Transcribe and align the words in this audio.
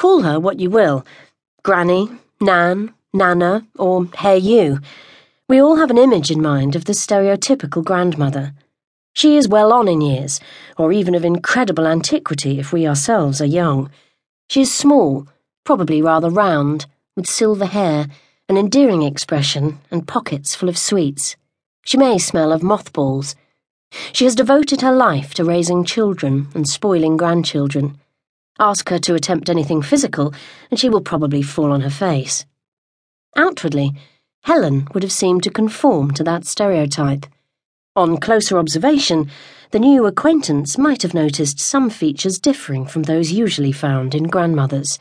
Call 0.00 0.22
her 0.22 0.40
what 0.40 0.58
you 0.58 0.70
will 0.70 1.04
Granny, 1.62 2.08
Nan, 2.40 2.94
Nana, 3.12 3.66
or 3.78 4.06
Hey 4.16 4.38
You. 4.38 4.80
We 5.46 5.60
all 5.60 5.76
have 5.76 5.90
an 5.90 5.98
image 5.98 6.30
in 6.30 6.40
mind 6.40 6.74
of 6.74 6.86
the 6.86 6.94
stereotypical 6.94 7.84
grandmother. 7.84 8.54
She 9.12 9.36
is 9.36 9.46
well 9.46 9.74
on 9.74 9.88
in 9.88 10.00
years, 10.00 10.40
or 10.78 10.90
even 10.90 11.14
of 11.14 11.22
incredible 11.22 11.86
antiquity 11.86 12.58
if 12.58 12.72
we 12.72 12.88
ourselves 12.88 13.42
are 13.42 13.56
young. 13.60 13.90
She 14.48 14.62
is 14.62 14.72
small, 14.72 15.28
probably 15.64 16.00
rather 16.00 16.30
round, 16.30 16.86
with 17.14 17.26
silver 17.26 17.66
hair, 17.66 18.06
an 18.48 18.56
endearing 18.56 19.02
expression, 19.02 19.80
and 19.90 20.08
pockets 20.08 20.54
full 20.54 20.70
of 20.70 20.78
sweets. 20.78 21.36
She 21.84 21.98
may 21.98 22.16
smell 22.16 22.52
of 22.52 22.62
mothballs. 22.62 23.36
She 24.14 24.24
has 24.24 24.34
devoted 24.34 24.80
her 24.80 24.96
life 24.96 25.34
to 25.34 25.44
raising 25.44 25.84
children 25.84 26.48
and 26.54 26.66
spoiling 26.66 27.18
grandchildren. 27.18 27.99
Ask 28.60 28.90
her 28.90 28.98
to 28.98 29.14
attempt 29.14 29.48
anything 29.48 29.80
physical, 29.80 30.34
and 30.70 30.78
she 30.78 30.90
will 30.90 31.00
probably 31.00 31.40
fall 31.40 31.72
on 31.72 31.80
her 31.80 31.88
face. 31.88 32.44
Outwardly, 33.34 33.94
Helen 34.42 34.86
would 34.92 35.02
have 35.02 35.12
seemed 35.12 35.42
to 35.44 35.50
conform 35.50 36.10
to 36.10 36.24
that 36.24 36.44
stereotype. 36.44 37.24
On 37.96 38.18
closer 38.18 38.58
observation, 38.58 39.30
the 39.70 39.78
new 39.78 40.04
acquaintance 40.04 40.76
might 40.76 41.00
have 41.00 41.14
noticed 41.14 41.58
some 41.58 41.88
features 41.88 42.38
differing 42.38 42.84
from 42.84 43.04
those 43.04 43.32
usually 43.32 43.72
found 43.72 44.14
in 44.14 44.24
grandmothers. 44.24 44.98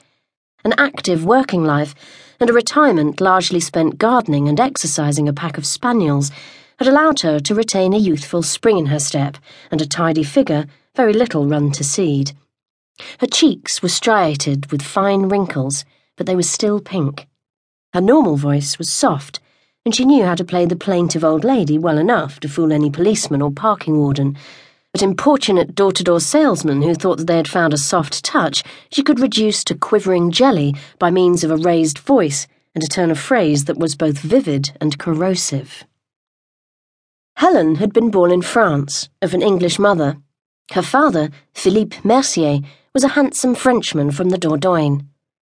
An 0.64 0.74
active 0.78 1.26
working 1.26 1.66
life 1.66 1.94
and 2.40 2.50
a 2.50 2.54
retirement 2.54 3.20
largely 3.20 3.60
spent 3.60 3.98
gardening 3.98 4.48
and 4.48 4.60
exercising 4.60 5.28
a 5.28 5.34
pack 5.34 5.58
of 5.58 5.66
spaniels 5.66 6.32
had 6.78 6.88
allowed 6.88 7.20
her 7.22 7.42
to 7.42 7.56
retain 7.56 7.94
a 7.94 7.98
youthful 7.98 8.42
spring 8.42 8.78
in 8.78 8.86
her 8.86 9.00
step 9.00 9.38
and 9.70 9.82
a 9.82 9.86
tidy 9.86 10.24
figure, 10.24 10.66
very 10.96 11.12
little 11.12 11.46
run 11.46 11.72
to 11.72 11.84
seed. 11.84 12.32
Her 13.20 13.28
cheeks 13.28 13.82
were 13.82 13.90
striated 13.90 14.72
with 14.72 14.82
fine 14.82 15.30
wrinkles, 15.30 15.86
but 16.18 16.26
they 16.26 16.36
were 16.36 16.44
still 16.44 16.80
pink. 16.80 17.28
Her 17.94 18.02
normal 18.02 18.36
voice 18.36 18.78
was 18.78 18.92
soft, 18.92 19.40
and 19.86 19.96
she 19.96 20.06
knew 20.06 20.26
how 20.26 20.36
to 20.36 20.44
play 20.44 20.66
the 20.66 20.76
plaintive 20.76 21.24
old 21.24 21.44
lady 21.44 21.78
well 21.78 21.98
enough 21.98 22.40
to 22.42 22.50
fool 22.50 22.72
any 22.72 22.90
policeman 22.90 23.42
or 23.42 23.52
parking 23.52 23.98
warden. 23.98 24.38
But 24.92 25.02
importunate 25.02 25.76
door 25.76 25.92
to 25.92 26.04
door 26.04 26.20
salesmen 26.20 26.82
who 26.82 26.94
thought 26.94 27.18
that 27.18 27.28
they 27.28 27.38
had 27.38 27.48
found 27.48 27.74
a 27.74 27.78
soft 27.78 28.24
touch, 28.24 28.64
she 28.92 29.04
could 29.04 29.20
reduce 29.20 29.64
to 29.66 29.76
quivering 29.76 30.32
jelly 30.32 30.76
by 30.98 31.12
means 31.12 31.44
of 31.44 31.52
a 31.52 31.58
raised 31.58 32.00
voice 32.00 32.48
and 32.76 32.84
a 32.84 32.88
turn 32.88 33.12
of 33.12 33.20
phrase 33.20 33.66
that 33.66 33.78
was 33.78 33.96
both 33.96 34.20
vivid 34.20 34.78
and 34.82 34.98
corrosive. 34.98 35.86
Helen 37.36 37.76
had 37.76 37.94
been 37.94 38.12
born 38.12 38.32
in 38.32 38.42
France, 38.42 39.10
of 39.22 39.34
an 39.34 39.42
English 39.42 39.80
mother. 39.80 40.18
Her 40.72 40.82
father, 40.84 41.32
Philippe 41.54 41.98
Mercier, 42.04 42.60
was 42.94 43.04
a 43.04 43.10
handsome 43.10 43.56
Frenchman 43.56 44.12
from 44.12 44.30
the 44.30 44.38
Dordogne. 44.38 45.06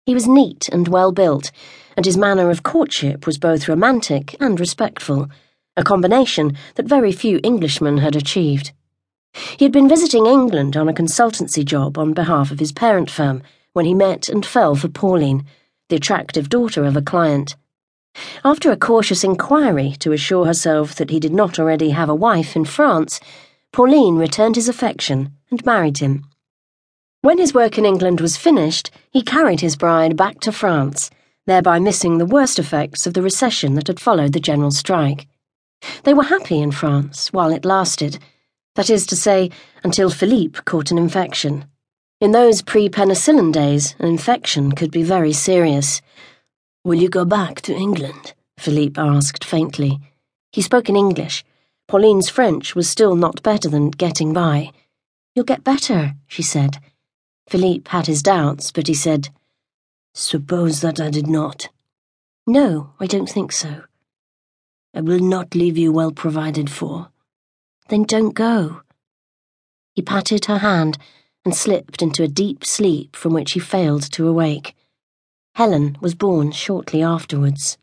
He 0.06 0.14
was 0.14 0.26
neat 0.26 0.70
and 0.72 0.88
well 0.88 1.12
built, 1.12 1.50
and 1.96 2.06
his 2.06 2.16
manner 2.16 2.48
of 2.48 2.62
courtship 2.62 3.26
was 3.26 3.36
both 3.36 3.68
romantic 3.68 4.34
and 4.40 4.58
respectful, 4.58 5.28
a 5.76 5.84
combination 5.84 6.56
that 6.76 6.86
very 6.86 7.12
few 7.12 7.40
Englishmen 7.44 7.98
had 7.98 8.16
achieved. 8.16 8.72
He 9.58 9.66
had 9.66 9.72
been 9.72 9.88
visiting 9.88 10.26
England 10.26 10.76
on 10.78 10.88
a 10.88 10.94
consultancy 10.94 11.64
job 11.64 11.98
on 11.98 12.14
behalf 12.14 12.50
of 12.50 12.58
his 12.58 12.72
parent 12.72 13.10
firm 13.10 13.42
when 13.74 13.84
he 13.84 13.94
met 13.94 14.30
and 14.30 14.44
fell 14.44 14.74
for 14.74 14.88
Pauline, 14.88 15.44
the 15.90 15.96
attractive 15.96 16.48
daughter 16.48 16.84
of 16.84 16.96
a 16.96 17.02
client. 17.02 17.56
After 18.44 18.70
a 18.70 18.76
cautious 18.76 19.24
inquiry 19.24 19.92
to 20.00 20.12
assure 20.12 20.46
herself 20.46 20.94
that 20.94 21.10
he 21.10 21.20
did 21.20 21.32
not 21.32 21.58
already 21.58 21.90
have 21.90 22.08
a 22.08 22.14
wife 22.14 22.56
in 22.56 22.64
France, 22.64 23.20
Pauline 23.72 24.16
returned 24.16 24.56
his 24.56 24.68
affection 24.68 25.32
and 25.50 25.64
married 25.64 25.98
him. 25.98 26.24
When 27.22 27.38
his 27.38 27.54
work 27.54 27.78
in 27.78 27.86
England 27.86 28.20
was 28.20 28.36
finished, 28.36 28.90
he 29.10 29.22
carried 29.22 29.60
his 29.60 29.76
bride 29.76 30.16
back 30.16 30.40
to 30.40 30.52
France, 30.52 31.10
thereby 31.46 31.78
missing 31.78 32.18
the 32.18 32.26
worst 32.26 32.58
effects 32.58 33.06
of 33.06 33.14
the 33.14 33.22
recession 33.22 33.74
that 33.74 33.86
had 33.86 33.98
followed 33.98 34.34
the 34.34 34.40
general 34.40 34.72
strike. 34.72 35.26
They 36.04 36.12
were 36.12 36.24
happy 36.24 36.60
in 36.60 36.70
France 36.70 37.32
while 37.32 37.50
it 37.50 37.64
lasted, 37.64 38.18
that 38.74 38.90
is 38.90 39.06
to 39.06 39.16
say, 39.16 39.50
until 39.82 40.10
Philippe 40.10 40.60
caught 40.64 40.90
an 40.90 40.98
infection. 40.98 41.64
In 42.20 42.32
those 42.32 42.60
pre 42.60 42.88
penicillin 42.88 43.52
days, 43.52 43.94
an 43.98 44.06
infection 44.06 44.72
could 44.72 44.90
be 44.90 45.02
very 45.02 45.32
serious. 45.32 46.02
Will 46.84 47.00
you 47.00 47.08
go 47.08 47.24
back 47.24 47.62
to 47.62 47.74
England? 47.74 48.34
Philippe 48.58 49.00
asked 49.00 49.44
faintly. 49.44 49.98
He 50.52 50.60
spoke 50.60 50.88
in 50.88 50.96
English. 50.96 51.44
Pauline's 51.92 52.30
French 52.30 52.74
was 52.74 52.88
still 52.88 53.14
not 53.14 53.42
better 53.42 53.68
than 53.68 53.90
getting 53.90 54.32
by. 54.32 54.72
You'll 55.34 55.44
get 55.44 55.62
better, 55.62 56.14
she 56.26 56.42
said. 56.42 56.78
Philippe 57.46 57.90
had 57.90 58.06
his 58.06 58.22
doubts, 58.22 58.72
but 58.72 58.86
he 58.86 58.94
said, 58.94 59.28
Suppose 60.14 60.80
that 60.80 60.98
I 60.98 61.10
did 61.10 61.26
not. 61.26 61.68
No, 62.46 62.94
I 62.98 63.04
don't 63.04 63.28
think 63.28 63.52
so. 63.52 63.82
I 64.94 65.02
will 65.02 65.18
not 65.18 65.54
leave 65.54 65.76
you 65.76 65.92
well 65.92 66.12
provided 66.12 66.70
for. 66.70 67.10
Then 67.90 68.04
don't 68.04 68.32
go. 68.32 68.80
He 69.94 70.00
patted 70.00 70.46
her 70.46 70.60
hand 70.60 70.96
and 71.44 71.54
slipped 71.54 72.00
into 72.00 72.22
a 72.22 72.26
deep 72.26 72.64
sleep 72.64 73.14
from 73.14 73.34
which 73.34 73.52
he 73.52 73.60
failed 73.60 74.10
to 74.12 74.26
awake. 74.26 74.74
Helen 75.56 75.98
was 76.00 76.14
born 76.14 76.52
shortly 76.52 77.02
afterwards. 77.02 77.76